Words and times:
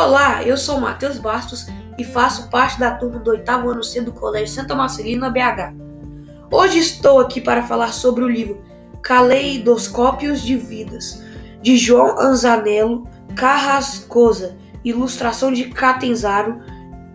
Olá, 0.00 0.44
eu 0.44 0.56
sou 0.56 0.80
Matheus 0.80 1.18
Bastos 1.18 1.66
e 1.98 2.04
faço 2.04 2.48
parte 2.50 2.78
da 2.78 2.92
turma 2.92 3.18
do 3.18 3.32
oitavo 3.32 3.68
ano 3.68 3.82
C 3.82 4.00
do 4.00 4.12
Colégio 4.12 4.54
Santa 4.54 4.72
Marcelina 4.72 5.28
BH. 5.28 5.74
Hoje 6.52 6.78
estou 6.78 7.18
aqui 7.18 7.40
para 7.40 7.64
falar 7.64 7.92
sobre 7.92 8.22
o 8.22 8.28
livro 8.28 8.62
Caleidoscópios 9.02 10.40
de 10.40 10.56
Vidas, 10.56 11.20
de 11.60 11.76
João 11.76 12.16
Anzanello 12.16 13.08
Carrascosa, 13.34 14.56
ilustração 14.84 15.52
de 15.52 15.64
Catenzaro, 15.64 16.60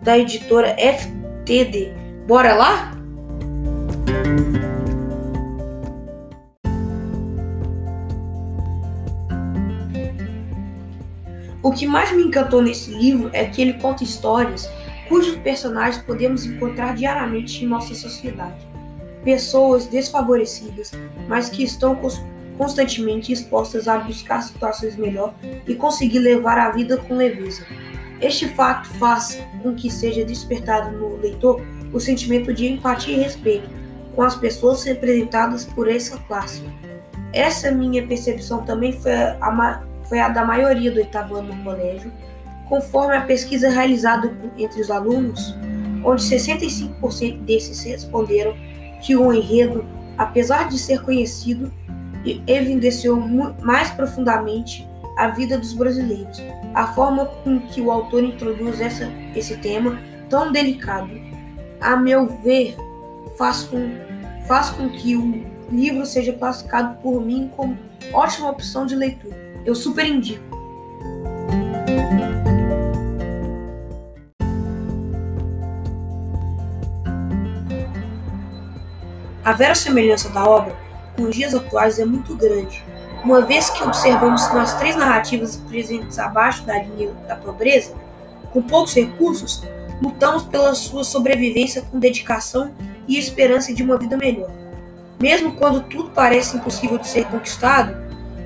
da 0.02 0.18
editora 0.18 0.76
FTD. 0.76 1.94
Bora 2.26 2.54
lá? 2.54 2.93
O 11.64 11.72
que 11.72 11.86
mais 11.86 12.12
me 12.12 12.22
encantou 12.22 12.60
nesse 12.60 12.90
livro 12.90 13.30
é 13.32 13.46
que 13.46 13.62
ele 13.62 13.72
conta 13.72 14.04
histórias 14.04 14.70
cujos 15.08 15.34
personagens 15.36 15.96
podemos 16.04 16.44
encontrar 16.44 16.94
diariamente 16.94 17.64
em 17.64 17.66
nossa 17.66 17.94
sociedade. 17.94 18.68
Pessoas 19.24 19.86
desfavorecidas, 19.86 20.92
mas 21.26 21.48
que 21.48 21.64
estão 21.64 21.98
constantemente 22.58 23.32
expostas 23.32 23.88
a 23.88 23.96
buscar 23.96 24.42
situações 24.42 24.94
melhor 24.96 25.34
e 25.66 25.74
conseguir 25.74 26.18
levar 26.18 26.58
a 26.58 26.70
vida 26.70 26.98
com 26.98 27.16
leveza. 27.16 27.64
Este 28.20 28.46
fato 28.46 28.86
faz 28.98 29.42
com 29.62 29.74
que 29.74 29.90
seja 29.90 30.22
despertado 30.22 30.94
no 30.94 31.16
leitor 31.16 31.62
o 31.94 31.98
sentimento 31.98 32.52
de 32.52 32.66
empatia 32.66 33.16
e 33.16 33.20
respeito 33.20 33.70
com 34.14 34.22
as 34.22 34.36
pessoas 34.36 34.84
representadas 34.84 35.64
por 35.64 35.88
essa 35.88 36.18
classe. 36.28 36.62
Essa 37.32 37.70
minha 37.70 38.06
percepção 38.06 38.66
também 38.66 38.92
foi 38.92 39.12
a 39.14 39.50
foi 40.08 40.20
a 40.20 40.28
da 40.28 40.44
maioria 40.44 40.90
do 40.90 40.98
oitavo 40.98 41.36
ano 41.36 41.54
no 41.54 41.64
colégio, 41.64 42.12
conforme 42.68 43.16
a 43.16 43.22
pesquisa 43.22 43.68
realizada 43.68 44.32
entre 44.56 44.80
os 44.80 44.90
alunos, 44.90 45.54
onde 46.04 46.22
65% 46.22 47.38
desses 47.40 47.82
responderam 47.82 48.54
que 49.02 49.16
o 49.16 49.32
enredo, 49.32 49.84
apesar 50.16 50.68
de 50.68 50.78
ser 50.78 51.02
conhecido, 51.02 51.72
evidenciou 52.46 53.20
mais 53.60 53.90
profundamente 53.90 54.88
a 55.18 55.28
vida 55.28 55.58
dos 55.58 55.72
brasileiros. 55.72 56.42
A 56.74 56.86
forma 56.88 57.26
com 57.26 57.60
que 57.60 57.80
o 57.80 57.90
autor 57.90 58.24
introduz 58.24 58.80
essa, 58.80 59.10
esse 59.34 59.56
tema 59.58 59.98
tão 60.28 60.50
delicado, 60.50 61.10
a 61.80 61.96
meu 61.96 62.26
ver, 62.42 62.76
faz 63.36 63.62
com, 63.64 63.90
faz 64.46 64.70
com 64.70 64.88
que 64.88 65.16
o 65.16 65.44
livro 65.70 66.04
seja 66.06 66.32
classificado 66.32 66.96
por 67.02 67.24
mim 67.24 67.50
como 67.56 67.76
ótima 68.12 68.50
opção 68.50 68.86
de 68.86 68.94
leitura. 68.94 69.53
Eu 69.64 69.74
super 69.74 70.06
indico. 70.06 70.44
A 79.44 79.52
verossemelhança 79.52 80.28
da 80.30 80.44
obra 80.44 80.76
com 81.16 81.24
os 81.24 81.34
dias 81.34 81.54
atuais 81.54 81.98
é 81.98 82.04
muito 82.04 82.34
grande, 82.34 82.82
uma 83.24 83.40
vez 83.40 83.70
que 83.70 83.82
observamos 83.82 84.46
que 84.46 84.54
nas 84.54 84.74
três 84.74 84.96
narrativas 84.96 85.56
presentes 85.56 86.18
abaixo 86.18 86.62
da 86.64 86.82
linha 86.82 87.10
da 87.26 87.36
pobreza, 87.36 87.94
com 88.52 88.60
poucos 88.60 88.94
recursos, 88.94 89.62
lutamos 90.02 90.42
pela 90.44 90.74
sua 90.74 91.04
sobrevivência 91.04 91.82
com 91.82 91.98
dedicação 91.98 92.74
e 93.08 93.18
esperança 93.18 93.72
de 93.72 93.82
uma 93.82 93.96
vida 93.96 94.16
melhor. 94.16 94.50
Mesmo 95.20 95.52
quando 95.52 95.82
tudo 95.84 96.10
parece 96.10 96.56
impossível 96.56 96.98
de 96.98 97.08
ser 97.08 97.24
conquistado, 97.26 98.03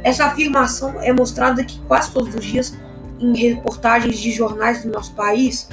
essa 0.08 0.24
afirmação 0.24 1.02
é 1.02 1.12
mostrada 1.12 1.62
que 1.62 1.78
quase 1.80 2.10
todos 2.10 2.34
os 2.34 2.42
dias 2.42 2.76
em 3.20 3.36
reportagens 3.36 4.18
de 4.18 4.32
jornais 4.32 4.82
do 4.82 4.90
nosso 4.90 5.12
país, 5.12 5.68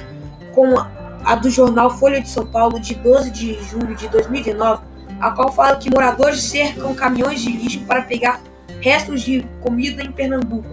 como 0.54 0.76
a 1.24 1.34
do 1.34 1.48
jornal 1.48 1.96
Folha 1.96 2.20
de 2.20 2.28
São 2.28 2.46
Paulo 2.46 2.78
de 2.78 2.94
12 2.96 3.30
de 3.30 3.54
julho 3.64 3.96
de 3.96 4.06
2019, 4.08 4.82
a 5.20 5.30
qual 5.30 5.50
fala 5.50 5.76
que 5.76 5.90
moradores 5.90 6.42
cercam 6.42 6.94
caminhões 6.94 7.40
de 7.40 7.50
lixo 7.50 7.80
para 7.86 8.02
pegar 8.02 8.42
restos 8.80 9.22
de 9.22 9.42
comida 9.62 10.02
em 10.02 10.12
Pernambuco. 10.12 10.68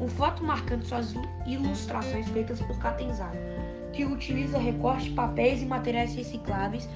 Um 0.00 0.08
fato 0.08 0.42
marcante 0.42 0.88
são 0.88 1.02
ilustrações 1.46 2.26
feitas 2.30 2.58
por 2.62 2.78
Catenzaro 2.78 3.61
que 3.92 4.04
utiliza 4.04 4.58
recorte, 4.58 5.10
papéis 5.10 5.62
e 5.62 5.66
materiais 5.66 6.14
recicláveis 6.14 6.88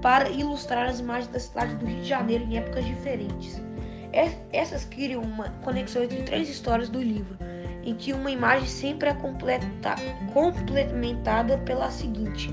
para 0.00 0.30
ilustrar 0.30 0.88
as 0.88 1.00
imagens 1.00 1.28
da 1.28 1.40
cidade 1.40 1.74
do 1.74 1.86
Rio 1.86 2.00
de 2.00 2.08
Janeiro 2.08 2.44
em 2.44 2.56
épocas 2.56 2.84
diferentes. 2.84 3.60
Essas 4.52 4.84
criam 4.84 5.22
uma 5.22 5.50
conexão 5.62 6.02
entre 6.02 6.22
três 6.22 6.48
histórias 6.48 6.88
do 6.88 7.02
livro, 7.02 7.36
em 7.84 7.94
que 7.94 8.12
uma 8.12 8.30
imagem 8.30 8.66
sempre 8.66 9.08
é 9.08 9.14
completa, 9.14 9.66
complementada 10.32 11.58
pela 11.58 11.90
seguinte. 11.90 12.50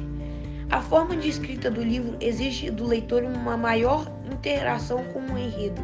A 0.70 0.82
forma 0.82 1.16
de 1.16 1.30
escrita 1.30 1.70
do 1.70 1.84
livro 1.84 2.18
exige 2.20 2.72
do 2.72 2.86
leitor 2.86 3.24
uma 3.24 3.56
maior 3.56 4.12
interação 4.32 5.04
com 5.06 5.20
o 5.20 5.38
enredo, 5.38 5.82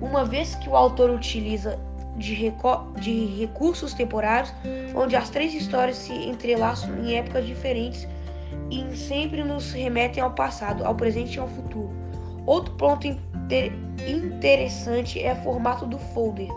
uma 0.00 0.24
vez 0.24 0.54
que 0.56 0.68
o 0.68 0.76
autor 0.76 1.10
utiliza 1.10 1.78
de, 2.16 2.52
de 3.00 3.26
recursos 3.38 3.92
temporários, 3.94 4.52
onde 4.94 5.14
as 5.14 5.30
três 5.30 5.54
histórias 5.54 5.96
se 5.96 6.12
entrelaçam 6.12 6.90
em 6.98 7.16
épocas 7.16 7.46
diferentes 7.46 8.06
e 8.70 8.96
sempre 8.96 9.44
nos 9.44 9.72
remetem 9.72 10.22
ao 10.22 10.32
passado, 10.32 10.84
ao 10.84 10.94
presente 10.94 11.36
e 11.36 11.38
ao 11.38 11.48
futuro. 11.48 11.90
Outro 12.46 12.74
ponto 12.74 13.06
inter 13.06 13.72
interessante 14.08 15.22
é 15.22 15.32
o 15.32 15.36
formato 15.36 15.86
do 15.86 15.98
folder 15.98 16.48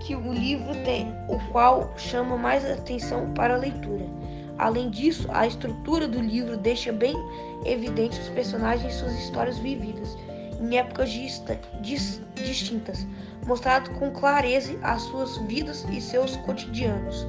que 0.00 0.14
o 0.14 0.32
livro 0.32 0.72
tem, 0.84 1.08
o 1.28 1.38
qual 1.50 1.92
chama 1.96 2.36
mais 2.36 2.64
atenção 2.64 3.32
para 3.32 3.54
a 3.54 3.58
leitura. 3.58 4.04
Além 4.58 4.88
disso, 4.88 5.28
a 5.32 5.46
estrutura 5.46 6.08
do 6.08 6.20
livro 6.20 6.56
deixa 6.56 6.92
bem 6.92 7.14
evidente 7.64 8.18
os 8.20 8.28
personagens 8.28 8.94
e 8.94 8.98
suas 8.98 9.12
histórias 9.18 9.58
vividas 9.58 10.16
em 10.60 10.78
épocas 10.78 11.10
distintas, 12.46 13.06
mostrado 13.46 13.90
com 13.92 14.10
clareza 14.10 14.78
as 14.82 15.02
suas 15.02 15.36
vidas 15.38 15.84
e 15.90 16.00
seus 16.00 16.36
cotidianos. 16.38 17.26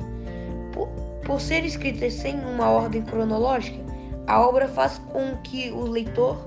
Por, 0.71 0.87
por 1.25 1.41
ser 1.41 1.65
escrita 1.65 2.09
sem 2.09 2.39
uma 2.39 2.69
ordem 2.69 3.01
cronológica, 3.01 3.85
a 4.27 4.45
obra 4.45 4.67
faz 4.67 4.97
com 5.11 5.37
que 5.43 5.71
o 5.71 5.83
leitor 5.83 6.37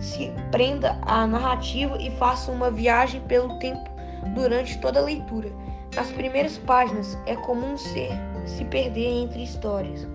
se 0.00 0.32
prenda 0.50 0.98
à 1.02 1.26
narrativa 1.26 1.96
e 2.00 2.10
faça 2.12 2.50
uma 2.50 2.70
viagem 2.70 3.20
pelo 3.22 3.58
tempo 3.58 3.90
durante 4.34 4.78
toda 4.80 5.00
a 5.00 5.04
leitura. 5.04 5.50
Nas 5.94 6.08
primeiras 6.08 6.58
páginas 6.58 7.16
é 7.26 7.36
comum 7.36 7.76
ser, 7.76 8.10
se 8.44 8.64
perder 8.64 9.06
entre 9.06 9.42
histórias. 9.42 10.06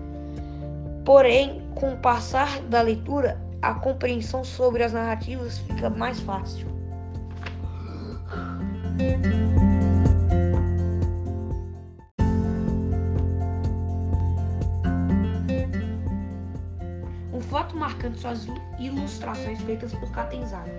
Porém, 1.04 1.62
com 1.74 1.94
o 1.94 1.96
passar 1.96 2.60
da 2.62 2.82
leitura, 2.82 3.40
a 3.60 3.74
compreensão 3.74 4.44
sobre 4.44 4.82
as 4.82 4.92
narrativas 4.92 5.58
fica 5.58 5.88
mais 5.88 6.20
fácil. 6.20 6.66
Um 17.32 17.40
fato 17.40 17.76
marcante 17.76 18.20
são 18.20 18.30
as 18.30 18.46
ilustrações 18.78 19.60
feitas 19.62 19.92
por 19.94 20.10
Catenzaro, 20.12 20.70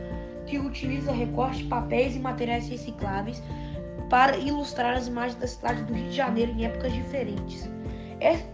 que 0.45 0.57
utiliza 0.59 1.11
recorte, 1.11 1.63
papéis 1.65 2.15
e 2.15 2.19
materiais 2.19 2.67
recicláveis 2.67 3.41
para 4.09 4.37
ilustrar 4.37 4.95
as 4.95 5.07
imagens 5.07 5.39
da 5.39 5.47
cidade 5.47 5.83
do 5.83 5.93
Rio 5.93 6.09
de 6.09 6.15
Janeiro 6.15 6.51
em 6.51 6.65
épocas 6.65 6.93
diferentes. 6.93 7.69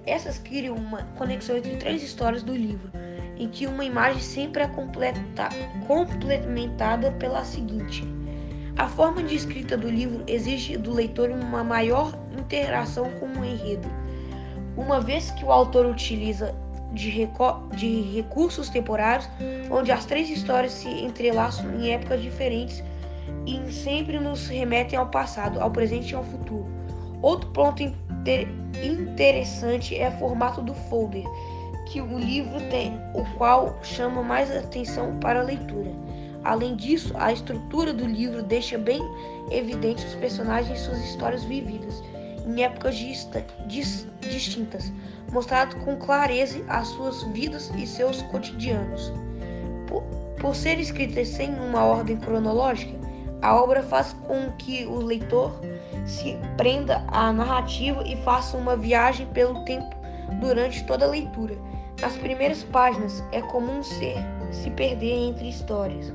Essas 0.06 0.38
criam 0.40 0.76
uma 0.76 1.04
conexão 1.18 1.58
entre 1.58 1.78
três 1.78 2.02
histórias 2.02 2.44
do 2.44 2.56
livro, 2.56 2.92
em 3.38 3.48
que 3.48 3.68
uma 3.68 3.86
imagem 3.86 4.22
sempre 4.22 4.64
é 4.64 4.68
completa, 4.68 5.50
complementada 5.88 7.12
pela 7.14 7.44
seguinte. 7.44 8.19
A 8.80 8.88
forma 8.88 9.22
de 9.22 9.36
escrita 9.36 9.76
do 9.76 9.90
livro 9.90 10.24
exige 10.26 10.78
do 10.78 10.94
leitor 10.94 11.30
uma 11.32 11.66
maior 11.66 12.18
interação 12.40 13.12
com 13.20 13.26
o 13.26 13.44
enredo, 13.44 13.90
uma 14.78 15.02
vez 15.02 15.32
que 15.32 15.44
o 15.44 15.52
autor 15.52 15.86
utiliza 15.86 16.56
de, 16.94 17.28
de 17.76 18.02
recursos 18.16 18.70
temporários, 18.70 19.30
onde 19.70 19.92
as 19.92 20.06
três 20.06 20.30
histórias 20.30 20.72
se 20.72 20.88
entrelaçam 20.88 21.70
em 21.76 21.92
épocas 21.92 22.22
diferentes 22.22 22.82
e 23.46 23.70
sempre 23.70 24.18
nos 24.18 24.48
remetem 24.48 24.98
ao 24.98 25.08
passado, 25.08 25.60
ao 25.60 25.70
presente 25.70 26.12
e 26.14 26.16
ao 26.16 26.24
futuro. 26.24 26.66
Outro 27.22 27.50
ponto 27.50 27.84
inter 27.84 28.48
interessante 28.82 29.94
é 30.00 30.08
o 30.08 30.18
formato 30.20 30.62
do 30.62 30.74
folder 30.74 31.26
que 31.86 32.00
o 32.00 32.18
livro 32.18 32.62
tem, 32.70 32.94
o 33.14 33.26
qual 33.38 33.78
chama 33.84 34.24
mais 34.24 34.50
atenção 34.50 35.20
para 35.20 35.42
a 35.42 35.44
leitura. 35.44 35.92
Além 36.44 36.76
disso, 36.76 37.14
a 37.18 37.32
estrutura 37.32 37.94
do 37.94 38.06
livro 38.06 38.42
deixa 38.42 38.78
bem 38.78 39.02
evidente 39.52 40.06
os 40.06 40.16
personagens 40.16 40.80
e 40.80 40.84
suas 40.84 41.04
histórias 41.04 41.44
vividas 41.44 42.02
em 42.46 42.64
épocas 42.64 42.96
distintas, 44.22 44.92
mostrado 45.32 45.76
com 45.78 45.98
clareza 45.98 46.64
as 46.68 46.88
suas 46.88 47.24
vidas 47.24 47.72
e 47.78 47.86
seus 47.86 48.22
cotidianos. 48.24 49.12
Por, 49.88 50.04
Por 50.40 50.56
ser 50.56 50.80
escrita 50.80 51.24
sem 51.26 51.54
uma 51.54 51.84
ordem 51.84 52.18
cronológica, 52.18 52.98
a 53.42 53.56
obra 53.56 53.84
faz 53.84 54.14
com 54.28 54.52
que 54.58 54.86
o 54.86 54.96
leitor 54.96 55.60
se 56.06 56.38
prenda 56.58 57.04
à 57.08 57.32
narrativa 57.32 58.04
e 58.06 58.16
faça 58.24 58.58
uma 58.58 58.76
viagem 58.76 59.28
pelo 59.28 59.64
tempo 59.66 59.96
durante 60.40 60.84
toda 60.86 61.06
a 61.06 61.10
leitura. 61.10 61.56
Nas 62.02 62.16
primeiras 62.16 62.64
páginas 62.64 63.24
é 63.32 63.42
comum 63.42 63.84
ser, 63.84 64.18
se 64.52 64.70
perder 64.72 65.30
entre 65.30 65.50
histórias. 65.50 66.14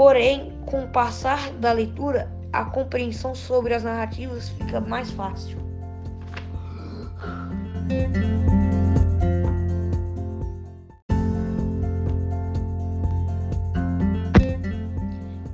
Porém, 0.00 0.50
com 0.64 0.84
o 0.84 0.88
passar 0.88 1.52
da 1.52 1.72
leitura, 1.72 2.32
a 2.50 2.64
compreensão 2.64 3.34
sobre 3.34 3.74
as 3.74 3.84
narrativas 3.84 4.48
fica 4.48 4.80
mais 4.80 5.10
fácil. 5.10 5.58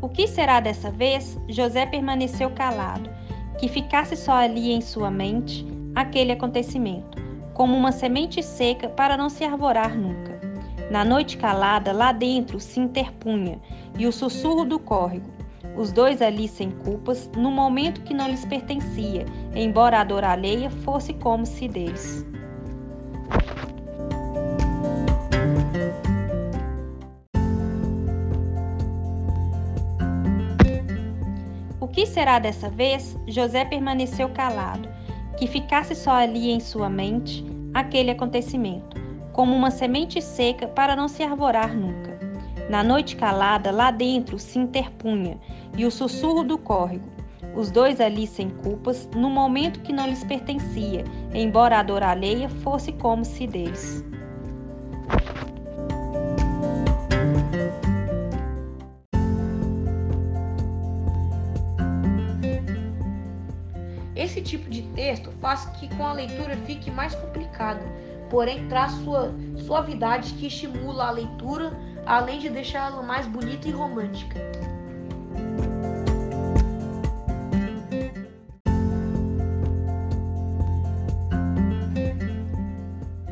O 0.01 0.09
que 0.09 0.29
será 0.29 0.61
dessa 0.61 0.93
vez? 0.93 1.37
José 1.49 1.85
permaneceu 1.85 2.49
calado, 2.51 3.11
que 3.59 3.67
ficasse 3.67 4.15
só 4.17 4.35
ali 4.35 4.71
em 4.71 4.81
sua 4.81 5.11
mente 5.11 5.67
aquele 5.93 6.31
acontecimento 6.31 7.21
como 7.53 7.77
uma 7.77 7.91
semente 7.91 8.41
seca 8.45 8.89
para 8.89 9.17
não 9.17 9.29
se 9.29 9.43
arvorar 9.43 9.99
nunca. 9.99 10.36
Na 10.91 11.05
noite 11.05 11.37
calada, 11.37 11.93
lá 11.93 12.13
dentro 12.13 12.61
se 12.61 12.79
interpunha, 12.79 13.61
e 13.99 14.07
o 14.07 14.13
sussurro 14.13 14.65
do 14.65 14.79
córrego, 14.79 15.29
os 15.77 15.93
dois 15.93 16.23
ali 16.23 16.49
sem 16.49 16.71
culpas, 16.71 17.29
no 17.37 17.51
momento 17.51 18.03
que 18.03 18.15
não 18.15 18.29
lhes 18.29 18.45
pertencia, 18.45 19.27
embora 19.55 20.01
a 20.01 20.05
dor 20.05 20.25
alheia 20.25 20.71
fosse 20.71 21.13
como 21.13 21.45
se 21.45 21.69
deles. 21.69 22.25
O 31.81 31.89
que 31.89 32.07
será 32.07 32.39
dessa 32.39 32.69
vez? 32.69 33.19
José 33.27 33.65
permaneceu 33.65 34.29
calado 34.29 34.89
que 35.37 35.47
ficasse 35.47 35.95
só 35.95 36.13
ali 36.13 36.51
em 36.51 36.61
sua 36.61 36.89
mente 36.89 37.45
aquele 37.75 38.11
acontecimento, 38.11 38.97
como 39.37 39.55
uma 39.55 39.71
semente 39.71 40.23
seca 40.23 40.67
para 40.67 40.97
não 40.97 41.09
se 41.09 41.23
arvorar 41.23 41.77
nunca. 41.77 42.19
Na 42.71 42.83
noite 42.83 43.15
calada, 43.17 43.71
lá 43.71 43.91
dentro 43.91 44.39
se 44.39 44.59
interpunha, 44.59 45.39
e 45.77 45.85
o 45.85 45.91
sussurro 45.91 46.43
do 46.43 46.57
córrego, 46.57 47.05
os 47.55 47.71
dois 47.71 48.01
ali 48.01 48.27
sem 48.27 48.49
culpas, 48.49 49.07
no 49.15 49.29
momento 49.29 49.81
que 49.81 49.93
não 49.93 50.07
lhes 50.07 50.25
pertencia, 50.25 51.05
embora 51.35 51.79
a 51.79 51.83
dor 51.83 52.03
alheia 52.03 52.49
fosse 52.49 52.93
como 52.93 53.27
se 53.27 53.47
deles. 53.47 54.03
Esse 64.17 64.41
tipo 64.41 64.71
de 64.71 64.81
texto 64.95 65.31
faz 65.43 65.67
que 65.79 65.95
com 65.95 66.07
a 66.07 66.15
leitura 66.15 66.57
fique 66.65 66.91
mais 66.91 67.15
complicado, 67.15 67.85
porém 68.31 68.69
traz 68.69 68.93
sua 68.93 69.33
suavidade 69.57 70.35
que 70.35 70.47
estimula 70.47 71.07
a 71.07 71.11
leitura, 71.11 71.73
além 72.05 72.39
de 72.39 72.49
deixá-la 72.49 73.03
mais 73.03 73.27
bonita 73.27 73.69
e 73.69 73.71
romântica. 73.71 74.41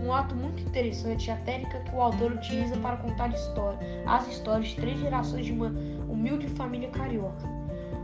Um 0.03 0.13
ato 0.13 0.35
muito 0.35 0.63
interessante 0.63 1.31
é 1.31 1.35
a 1.35 1.37
técnica 1.39 1.81
que 1.81 1.95
o 1.95 2.01
autor 2.01 2.33
utiliza 2.33 2.77
para 2.77 2.97
contar 2.97 3.29
história, 3.29 3.79
as 4.07 4.29
histórias 4.29 4.69
de 4.69 4.77
três 4.77 4.99
gerações 5.01 5.47
de 5.47 5.53
uma 5.53 5.69
humilde 6.09 6.47
família 6.49 6.89
carioca. 6.91 7.55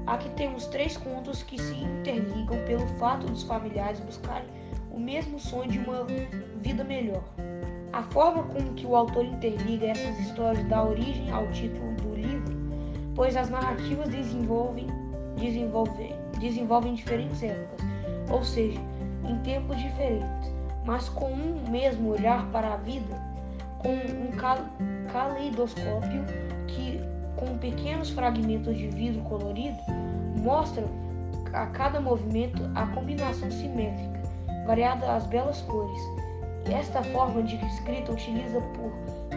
Aqui 0.06 0.28
temos 0.30 0.66
três 0.66 0.96
contos 0.96 1.42
que 1.42 1.60
se 1.60 1.74
interligam 1.74 2.58
pelo 2.64 2.86
fato 2.98 3.26
dos 3.26 3.44
familiares 3.44 4.00
buscarem 4.00 4.48
o 4.90 4.98
mesmo 4.98 5.38
sonho 5.38 5.70
de 5.70 5.78
uma 5.78 6.04
vida 6.60 6.84
melhor. 6.84 7.22
A 7.92 8.02
forma 8.02 8.44
com 8.44 8.74
que 8.74 8.86
o 8.86 8.94
autor 8.94 9.24
interliga 9.24 9.86
essas 9.86 10.18
histórias 10.20 10.66
dá 10.68 10.84
origem 10.84 11.30
ao 11.30 11.46
título 11.52 11.92
do 11.96 12.14
livro, 12.14 12.56
pois 13.14 13.36
as 13.36 13.50
narrativas 13.50 14.08
desenvolvem, 14.08 14.86
desenvolvem, 15.36 16.14
desenvolvem 16.38 16.94
diferentes 16.94 17.42
épocas, 17.42 17.86
ou 18.30 18.44
seja, 18.44 18.80
em 19.28 19.38
tempos 19.38 19.76
diferentes, 19.76 20.52
mas 20.84 21.08
com 21.08 21.32
um 21.32 21.70
mesmo 21.70 22.10
olhar 22.10 22.46
para 22.50 22.74
a 22.74 22.76
vida, 22.76 23.20
com 23.78 23.92
um 23.92 24.30
caleidoscópio 25.10 26.24
que 26.68 27.00
com 27.36 27.58
pequenos 27.58 28.10
fragmentos 28.10 28.76
de 28.76 28.88
vidro 28.88 29.22
colorido, 29.22 29.78
mostra 30.42 30.84
a 31.52 31.66
cada 31.66 32.00
movimento 32.00 32.70
a 32.74 32.86
combinação 32.88 33.50
simétrica, 33.50 34.19
variada 34.70 35.16
às 35.16 35.26
belas 35.26 35.60
cores. 35.62 36.00
Esta 36.70 37.02
forma 37.02 37.42
de 37.42 37.56
escrita 37.56 38.12
utiliza 38.12 38.60
por 38.60 38.92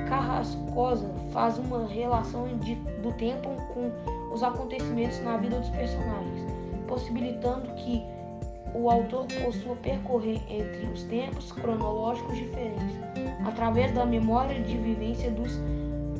Carrascosa 0.07 1.09
faz 1.31 1.57
uma 1.57 1.87
relação 1.87 2.55
de, 2.59 2.75
do 3.01 3.11
tempo 3.13 3.49
com 3.73 3.91
os 4.31 4.43
acontecimentos 4.43 5.19
na 5.23 5.37
vida 5.37 5.59
dos 5.59 5.69
personagens, 5.69 6.45
possibilitando 6.87 7.73
que 7.73 8.03
o 8.75 8.91
autor 8.91 9.25
possua 9.43 9.75
percorrer 9.77 10.39
entre 10.47 10.85
os 10.85 11.03
tempos 11.05 11.51
cronológicos 11.51 12.35
diferentes, 12.35 12.95
através 13.47 13.91
da 13.91 14.05
memória 14.05 14.61
de 14.61 14.77
vivência 14.77 15.31
dos 15.31 15.51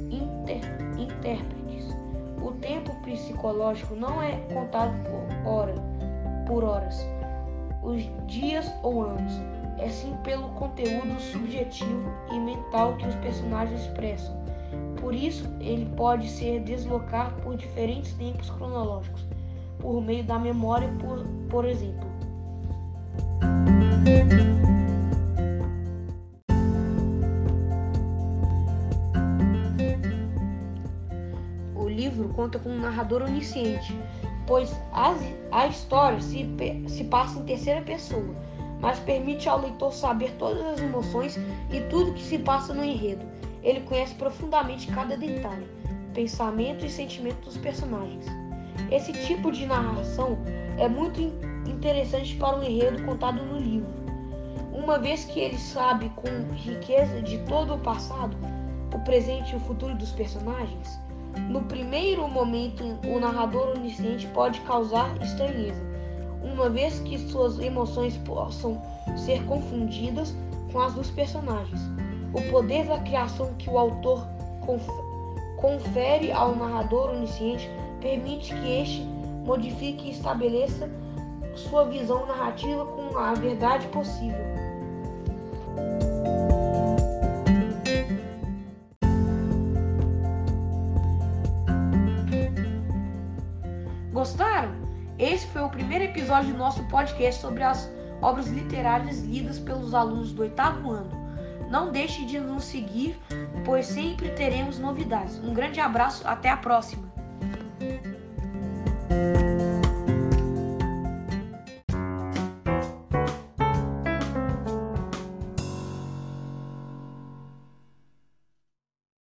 inter, 0.09 0.63
intérpretes. 0.97 1.95
O 2.41 2.51
tempo 2.53 2.91
psicológico 3.03 3.95
não 3.95 4.23
é 4.23 4.37
contado 4.51 4.95
por 5.03 5.51
hora, 5.51 5.75
por 6.47 6.63
horas, 6.63 7.12
os 7.83 8.03
dias 8.27 8.71
ou 8.81 9.03
anos, 9.03 9.33
é 9.77 9.89
sim 9.89 10.15
pelo 10.23 10.49
conteúdo 10.49 11.19
subjetivo 11.19 12.09
e 12.31 12.39
mental 12.39 12.95
que 12.97 13.07
os 13.07 13.15
personagens 13.15 13.81
expressam. 13.81 14.35
Por 14.99 15.13
isso, 15.13 15.45
ele 15.59 15.85
pode 15.97 16.29
ser 16.29 16.61
deslocado 16.61 17.41
por 17.41 17.57
diferentes 17.57 18.13
tempos 18.13 18.49
cronológicos, 18.49 19.25
por 19.79 20.01
meio 20.01 20.23
da 20.23 20.39
memória, 20.39 20.89
por, 20.99 21.25
por 21.49 21.65
exemplo. 21.65 22.13
livro 31.93 32.29
conta 32.29 32.59
com 32.59 32.69
um 32.69 32.79
narrador 32.79 33.21
onisciente, 33.21 33.97
pois 34.47 34.75
as, 34.91 35.17
a 35.51 35.67
história 35.67 36.19
se, 36.21 36.47
se 36.87 37.03
passa 37.05 37.39
em 37.39 37.43
terceira 37.43 37.81
pessoa, 37.81 38.35
mas 38.79 38.99
permite 38.99 39.47
ao 39.47 39.61
leitor 39.61 39.93
saber 39.93 40.31
todas 40.37 40.65
as 40.65 40.81
emoções 40.81 41.37
e 41.71 41.79
tudo 41.89 42.13
que 42.13 42.23
se 42.23 42.37
passa 42.37 42.73
no 42.73 42.83
enredo. 42.83 43.25
Ele 43.61 43.81
conhece 43.81 44.13
profundamente 44.15 44.87
cada 44.87 45.15
detalhe, 45.15 45.67
pensamento 46.13 46.85
e 46.85 46.89
sentimento 46.89 47.45
dos 47.45 47.57
personagens. 47.57 48.25
Esse 48.91 49.13
tipo 49.13 49.51
de 49.51 49.65
narração 49.65 50.37
é 50.77 50.87
muito 50.87 51.21
interessante 51.65 52.35
para 52.35 52.57
um 52.57 52.63
enredo 52.63 53.03
contado 53.03 53.41
no 53.41 53.57
livro, 53.57 54.03
uma 54.73 54.99
vez 54.99 55.23
que 55.25 55.39
ele 55.39 55.57
sabe 55.57 56.09
com 56.09 56.27
riqueza 56.53 57.21
de 57.21 57.37
todo 57.45 57.75
o 57.75 57.79
passado, 57.79 58.35
o 58.93 58.99
presente 58.99 59.53
e 59.53 59.55
o 59.55 59.59
futuro 59.61 59.95
dos 59.95 60.11
personagens. 60.11 60.99
No 61.49 61.61
primeiro 61.61 62.27
momento, 62.27 62.83
o 63.07 63.19
narrador 63.19 63.75
onisciente 63.75 64.27
pode 64.27 64.59
causar 64.61 65.15
estranheza, 65.21 65.81
uma 66.43 66.69
vez 66.69 66.99
que 66.99 67.17
suas 67.17 67.59
emoções 67.59 68.17
possam 68.17 68.81
ser 69.17 69.43
confundidas 69.45 70.35
com 70.71 70.79
as 70.79 70.93
dos 70.93 71.09
personagens. 71.09 71.81
O 72.33 72.41
poder 72.51 72.85
da 72.85 72.99
criação 72.99 73.53
que 73.57 73.69
o 73.69 73.77
autor 73.77 74.27
confere 75.57 76.31
ao 76.31 76.55
narrador 76.55 77.11
onisciente 77.11 77.69
permite 78.01 78.53
que 78.53 78.81
este 78.81 79.01
modifique 79.45 80.07
e 80.07 80.11
estabeleça 80.11 80.89
sua 81.55 81.85
visão 81.85 82.25
narrativa 82.25 82.85
com 82.85 83.17
a 83.17 83.33
verdade 83.33 83.87
possível. 83.87 84.53
Primeiro 95.73 96.05
episódio 96.05 96.51
do 96.53 96.57
nosso 96.57 96.83
podcast 96.87 97.41
sobre 97.41 97.63
as 97.63 97.91
obras 98.21 98.47
literárias 98.47 99.21
lidas 99.21 99.59
pelos 99.59 99.93
alunos 99.93 100.31
do 100.31 100.43
oitavo 100.43 100.91
ano. 100.91 101.11
Não 101.69 101.91
deixe 101.91 102.23
de 102.25 102.39
nos 102.39 102.63
seguir, 102.65 103.19
pois 103.65 103.87
sempre 103.87 104.29
teremos 104.29 104.77
novidades. 104.77 105.39
Um 105.43 105.53
grande 105.53 105.79
abraço, 105.79 106.25
até 106.27 106.49
a 106.49 106.57
próxima! 106.57 107.12